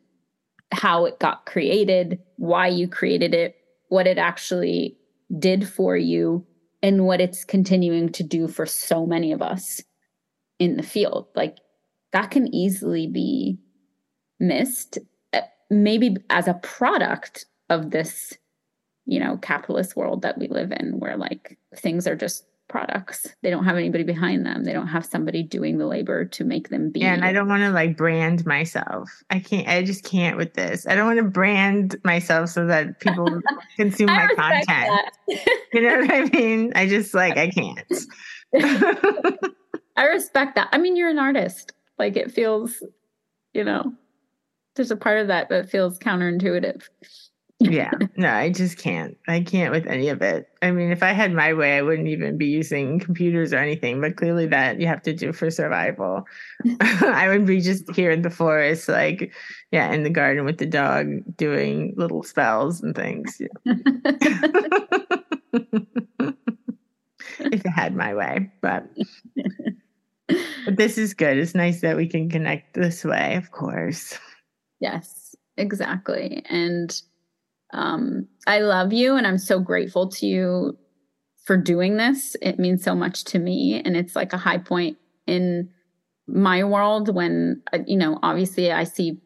[0.71, 3.57] how it got created, why you created it,
[3.89, 4.97] what it actually
[5.39, 6.47] did for you,
[6.83, 9.81] and what it's continuing to do for so many of us
[10.59, 11.27] in the field.
[11.35, 11.59] Like
[12.13, 13.59] that can easily be
[14.41, 14.99] missed,
[15.33, 18.35] eh, maybe as a product of this
[19.07, 23.29] you know capitalist world that we live in where like things are just products.
[23.43, 24.65] They don't have anybody behind them.
[24.65, 27.01] They don't have somebody doing the labor to make them be.
[27.01, 29.11] Yeah and i don't want to like brand myself.
[29.31, 30.87] I can't i just can't with this.
[30.87, 33.29] I don't want to brand myself so that people
[33.77, 35.11] consume my content.
[35.73, 36.73] you know what i mean?
[36.75, 37.93] I just like i can't.
[39.97, 40.69] I respect that.
[40.73, 41.73] I mean you're an artist.
[41.99, 42.83] Like it feels
[43.53, 43.93] you know
[44.75, 46.89] there's a part of that that feels counterintuitive
[47.71, 49.17] yeah, no, I just can't.
[49.29, 50.49] I can't with any of it.
[50.63, 54.01] I mean, if I had my way, I wouldn't even be using computers or anything,
[54.01, 56.27] but clearly that you have to do for survival.
[56.81, 59.33] I would be just here in the forest, like,
[59.71, 63.41] yeah, in the garden with the dog doing little spells and things.
[63.65, 63.81] if
[67.39, 68.89] it had my way, but.
[70.65, 71.37] But this is good.
[71.37, 74.19] It's nice that we can connect this way, of course.
[74.81, 76.43] Yes, exactly.
[76.49, 77.03] And
[77.73, 80.79] um, I love you and I'm so grateful to you
[81.45, 82.37] for doing this.
[82.41, 83.83] It means so much to me.
[83.85, 85.71] And it's like a high point in
[86.27, 89.19] my world when, uh, you know, obviously I see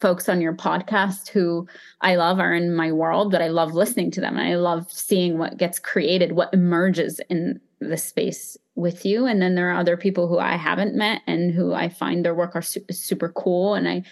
[0.00, 1.66] folks on your podcast who
[2.00, 4.36] I love are in my world, but I love listening to them.
[4.36, 9.26] And I love seeing what gets created, what emerges in the space with you.
[9.26, 12.34] And then there are other people who I haven't met and who I find their
[12.34, 13.74] work are su- super cool.
[13.74, 14.02] And I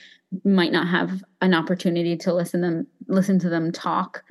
[0.44, 4.22] might not have an opportunity to listen them listen to them talk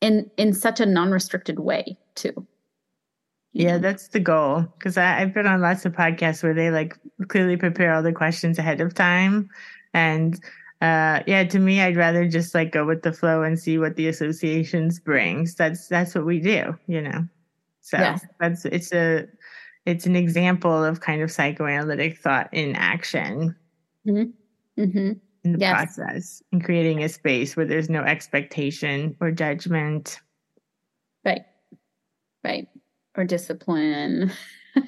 [0.00, 2.46] in in such a non-restricted way too
[3.52, 6.96] yeah that's the goal because i've been on lots of podcasts where they like
[7.28, 9.48] clearly prepare all the questions ahead of time
[9.94, 10.36] and
[10.82, 13.96] uh yeah to me i'd rather just like go with the flow and see what
[13.96, 17.26] the associations brings that's that's what we do you know
[17.80, 18.26] so yes.
[18.40, 19.26] that's it's a
[19.86, 23.56] it's an example of kind of psychoanalytic thought in action
[24.06, 24.82] mm-hmm.
[24.82, 25.12] Mm-hmm.
[25.46, 25.72] In the yes.
[25.72, 30.20] process and creating a space where there's no expectation or judgment.
[31.24, 31.44] Right.
[32.44, 32.68] Right.
[33.16, 34.32] Or discipline.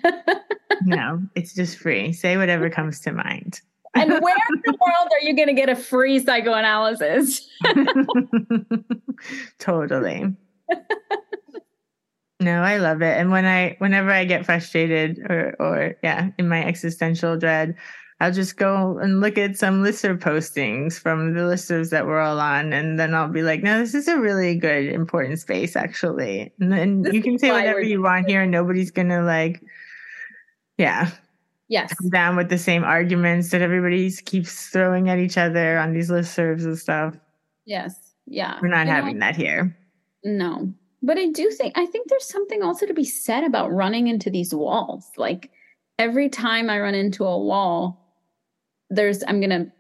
[0.82, 2.12] No it's just free.
[2.12, 3.60] Say whatever comes to mind.
[3.94, 7.48] And where in the world are you going to get a free psychoanalysis?
[9.58, 10.36] Totally.
[12.40, 13.18] No, I love it.
[13.18, 17.74] And when I whenever I get frustrated or or yeah, in my existential dread,
[18.20, 22.40] I'll just go and look at some listserv postings from the listservs that we're all
[22.40, 26.52] on, and then I'll be like, "No, this is a really good, important space, actually."
[26.58, 29.62] And then you can say whatever you want here, and nobody's gonna like,
[30.78, 31.10] yeah,
[31.68, 35.92] yes, come down with the same arguments that everybody keeps throwing at each other on
[35.92, 37.14] these listservs and stuff.
[37.66, 37.94] Yes,
[38.26, 39.76] yeah, we're not having that here.
[40.24, 40.72] No,
[41.04, 44.28] but I do think I think there's something also to be said about running into
[44.28, 45.06] these walls.
[45.16, 45.52] Like
[46.00, 48.07] every time I run into a wall,
[48.90, 49.72] there's I'm gonna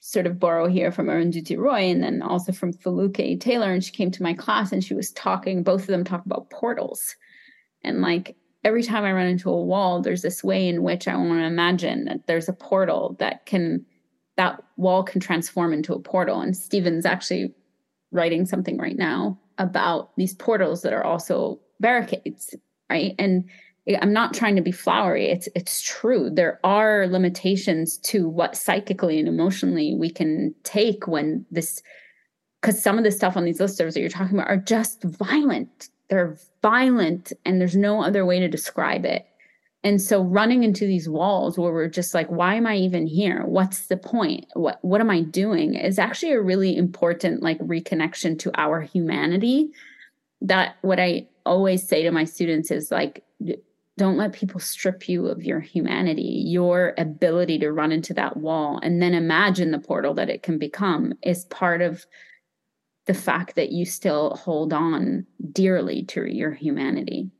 [0.00, 3.72] sort of borrow here from Arundhati Roy and then also from Feluke Taylor.
[3.72, 6.50] And she came to my class and she was talking, both of them talk about
[6.50, 7.16] portals.
[7.82, 11.16] And like every time I run into a wall, there's this way in which I
[11.16, 13.84] want to imagine that there's a portal that can
[14.36, 16.40] that wall can transform into a portal.
[16.40, 17.54] And Stephen's actually
[18.12, 22.54] writing something right now about these portals that are also barricades,
[22.90, 23.14] right?
[23.18, 23.48] And
[24.00, 25.28] I'm not trying to be flowery.
[25.28, 26.28] It's it's true.
[26.30, 31.82] There are limitations to what psychically and emotionally we can take when this
[32.60, 35.88] because some of the stuff on these listservs that you're talking about are just violent.
[36.08, 39.26] They're violent and there's no other way to describe it.
[39.84, 43.44] And so running into these walls where we're just like, why am I even here?
[43.46, 44.46] What's the point?
[44.54, 45.74] What what am I doing?
[45.74, 49.70] Is actually a really important like reconnection to our humanity.
[50.40, 53.22] That what I always say to my students is like
[53.98, 56.42] don't let people strip you of your humanity.
[56.46, 60.58] Your ability to run into that wall and then imagine the portal that it can
[60.58, 62.04] become is part of
[63.06, 67.30] the fact that you still hold on dearly to your humanity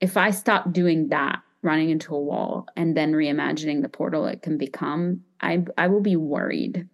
[0.00, 4.42] if I stop doing that, running into a wall and then reimagining the portal it
[4.42, 6.88] can become, I I will be worried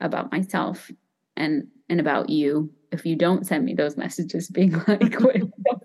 [0.00, 0.90] about myself
[1.36, 5.16] and and about you if you don't send me those messages being like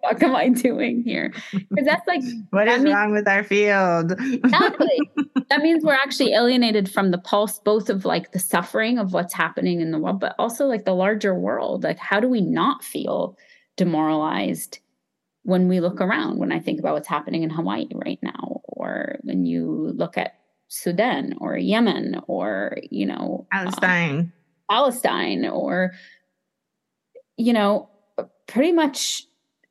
[0.02, 1.34] fuck am i doing here?
[1.52, 2.22] Because that's like
[2.52, 4.12] what is means, wrong with our field?
[4.12, 5.00] Exactly.
[5.50, 9.34] That means we're actually alienated from the pulse both of like the suffering of what's
[9.34, 11.84] happening in the world but also like the larger world.
[11.84, 13.36] Like how do we not feel
[13.76, 14.78] demoralized
[15.44, 19.18] when we look around, when I think about what's happening in Hawaii right now, or
[19.24, 20.36] when you look at
[20.68, 24.34] Sudan or Yemen or, you know, Palestine, um,
[24.70, 25.94] Palestine, or,
[27.38, 27.90] you know,
[28.48, 29.26] pretty much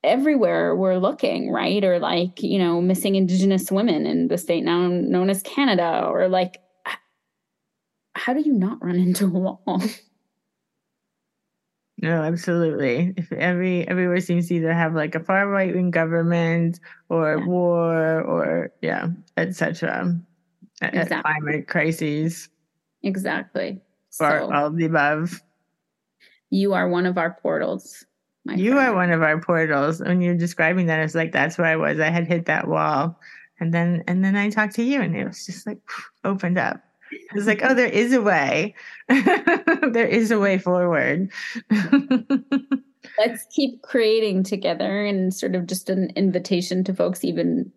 [0.09, 1.83] everywhere we're looking, right?
[1.85, 6.29] Or like, you know, missing Indigenous women in the state now known as Canada, or
[6.29, 6.59] like,
[8.15, 9.83] how do you not run into a wall?
[12.01, 13.13] No, absolutely.
[13.17, 16.79] If every everywhere seems to either have like a far right wing government
[17.09, 17.45] or yeah.
[17.45, 20.17] war or yeah, etc.
[20.81, 21.21] Exactly.
[21.21, 22.49] Climate crises.
[23.03, 23.81] Exactly.
[24.21, 25.43] Or so, all of the above.
[26.51, 28.07] You are one of our portals.
[28.57, 28.89] You friend.
[28.89, 30.01] are one of our portals.
[30.01, 32.01] When you're describing that, it's like that's where I was.
[32.01, 33.19] I had hit that wall,
[33.61, 35.79] and then and then I talked to you, and it was just like
[36.25, 36.81] opened up.
[37.35, 38.75] It's like, oh, there is a way.
[39.09, 41.31] there is a way forward.
[41.71, 47.73] Let's keep creating together and sort of just an invitation to folks, even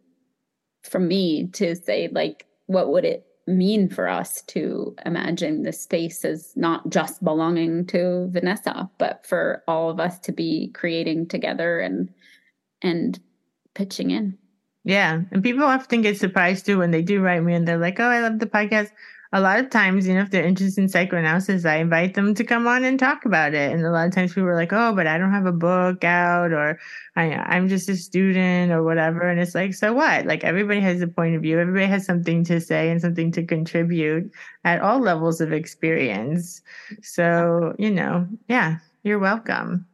[0.83, 6.25] from me, to say, like, what would it mean for us to imagine the space
[6.25, 11.79] as not just belonging to Vanessa, but for all of us to be creating together
[11.79, 12.09] and
[12.81, 13.19] and
[13.73, 14.37] pitching in.
[14.83, 15.21] Yeah.
[15.31, 18.09] And people often get surprised too when they do write me and they're like, Oh,
[18.09, 18.91] I love the podcast
[19.33, 22.43] a lot of times, you know, if they're interested in psychoanalysis, I invite them to
[22.43, 23.71] come on and talk about it.
[23.71, 26.03] And a lot of times people are like, oh, but I don't have a book
[26.03, 26.77] out or
[27.15, 29.21] I, I'm just a student or whatever.
[29.21, 30.25] And it's like, so what?
[30.25, 31.59] Like everybody has a point of view.
[31.59, 34.29] Everybody has something to say and something to contribute
[34.65, 36.61] at all levels of experience.
[37.01, 39.85] So, you know, yeah, you're welcome.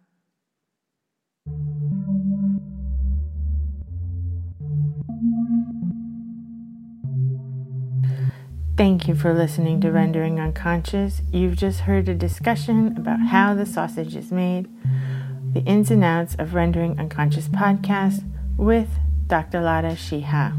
[8.77, 11.23] Thank you for listening to Rendering Unconscious.
[11.31, 14.69] You've just heard a discussion about how the sausage is made,
[15.53, 18.23] the ins and outs of Rendering Unconscious podcast
[18.55, 18.87] with
[19.25, 19.61] Dr.
[19.61, 20.53] Lara Sheehi.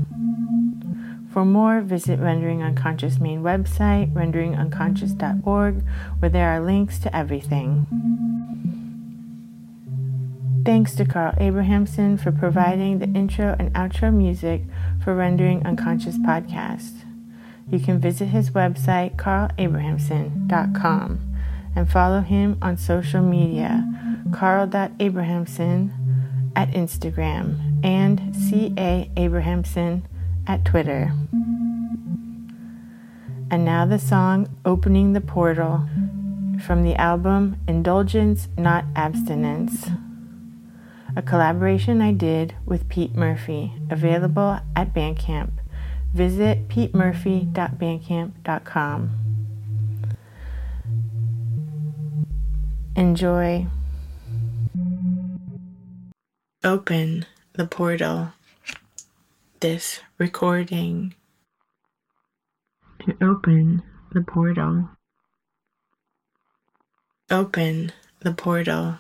[1.33, 5.85] For more, visit Rendering Unconscious main website, renderingunconscious.org,
[6.19, 7.87] where there are links to everything.
[10.64, 14.62] Thanks to Carl Abrahamsson for providing the intro and outro music
[15.05, 17.05] for Rendering Unconscious podcast.
[17.71, 21.35] You can visit his website, carlabrahamsson.com,
[21.77, 23.85] and follow him on social media,
[24.33, 25.93] carl.abrahamsson
[26.57, 29.11] at Instagram and C.A.
[29.16, 30.03] Abrahamsson
[30.47, 31.12] at Twitter.
[33.51, 35.87] And now the song Opening the Portal
[36.64, 39.91] from the album Indulgence, Not Abstinence
[41.19, 45.51] a collaboration I did with Pete Murphy, available at Bandcamp.
[46.12, 49.11] Visit petemurphy.bandcamp.com.
[52.96, 53.66] Enjoy.
[56.64, 58.32] Open the portal.
[59.61, 61.14] This recording.
[63.06, 64.88] To open the portal.
[67.30, 68.98] Open the portal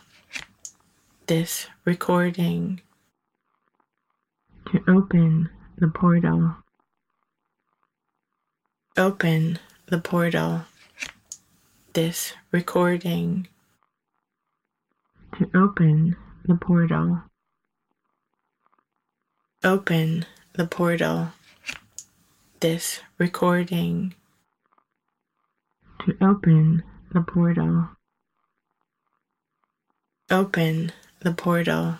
[1.28, 2.80] this recording
[4.72, 6.56] to open the portal.
[8.98, 10.62] Open the portal.
[11.92, 13.46] This recording
[15.38, 17.22] to open the portal.
[19.62, 21.28] Open the portal.
[22.58, 24.14] This recording
[26.04, 26.82] to open
[27.12, 27.90] the portal.
[30.28, 31.98] Open the portal,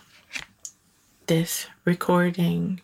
[1.26, 2.80] this recording,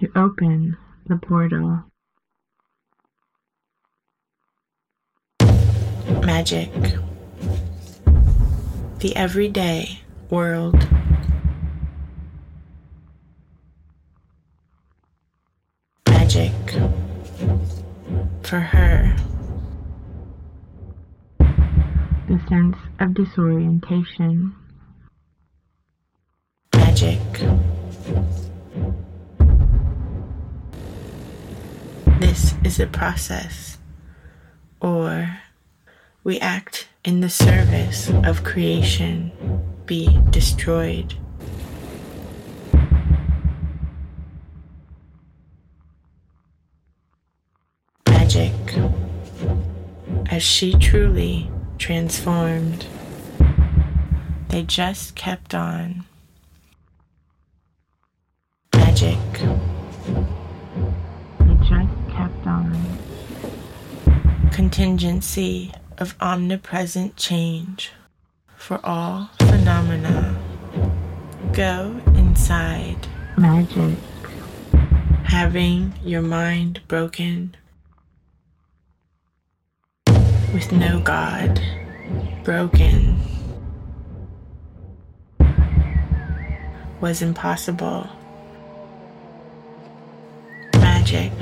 [0.00, 1.84] to open the portal.
[6.26, 6.72] Magic,
[8.98, 10.74] the everyday world.
[16.08, 16.52] Magic
[18.42, 19.16] for her
[22.26, 24.52] the sense of disorientation.
[26.74, 27.20] Magic.
[32.18, 33.78] This is a process,
[34.80, 35.38] or
[36.26, 39.30] we act in the service of creation,
[39.86, 41.14] be destroyed.
[48.08, 48.52] Magic,
[50.28, 51.48] as she truly
[51.78, 52.86] transformed.
[54.48, 56.06] They just kept on.
[58.74, 59.16] Magic.
[61.38, 62.98] They just kept on.
[64.50, 67.92] Contingency of omnipresent change
[68.56, 70.36] for all phenomena.
[71.52, 73.06] Go inside.
[73.36, 73.96] Magic.
[75.24, 77.56] Having your mind broken
[80.52, 81.60] with no God,
[82.44, 83.20] broken,
[87.00, 88.08] was impossible.
[90.74, 91.32] Magic.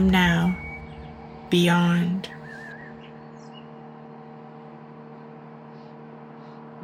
[0.00, 0.56] Now
[1.50, 2.30] beyond.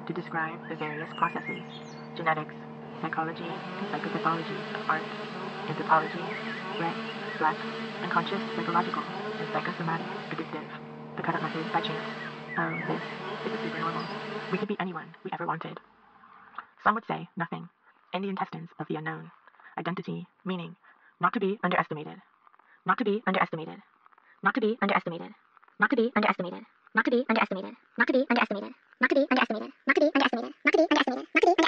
[0.06, 1.62] To describe the various processes,
[2.14, 2.54] genetics,
[3.00, 3.50] psychology,
[3.90, 4.58] psychopathology
[4.88, 5.02] art
[5.68, 6.20] anthropology,
[6.78, 6.94] red,
[7.38, 7.56] black,
[8.02, 10.68] unconscious, psychological, and psychosomatic, addictive,
[11.16, 12.04] the cut-up method by chance.
[12.58, 13.00] Oh, this
[13.46, 14.04] is a super normal.
[14.52, 15.80] We could be anyone we ever wanted.
[16.84, 17.70] Some would say nothing.
[18.12, 19.30] In the intestines of the unknown.
[19.78, 20.76] Identity, meaning,
[22.87, 23.82] not to be underestimated.
[24.43, 25.34] Not to be underestimated.
[25.80, 26.62] Not to be underestimated.
[26.95, 27.74] Not to be underestimated.
[27.99, 28.72] Not to be underestimated.
[29.01, 29.72] Not to be underestimated.
[29.87, 30.53] Not to be underestimated.
[30.64, 31.26] Not to be underestimated.
[31.34, 31.65] Not to be underestimated.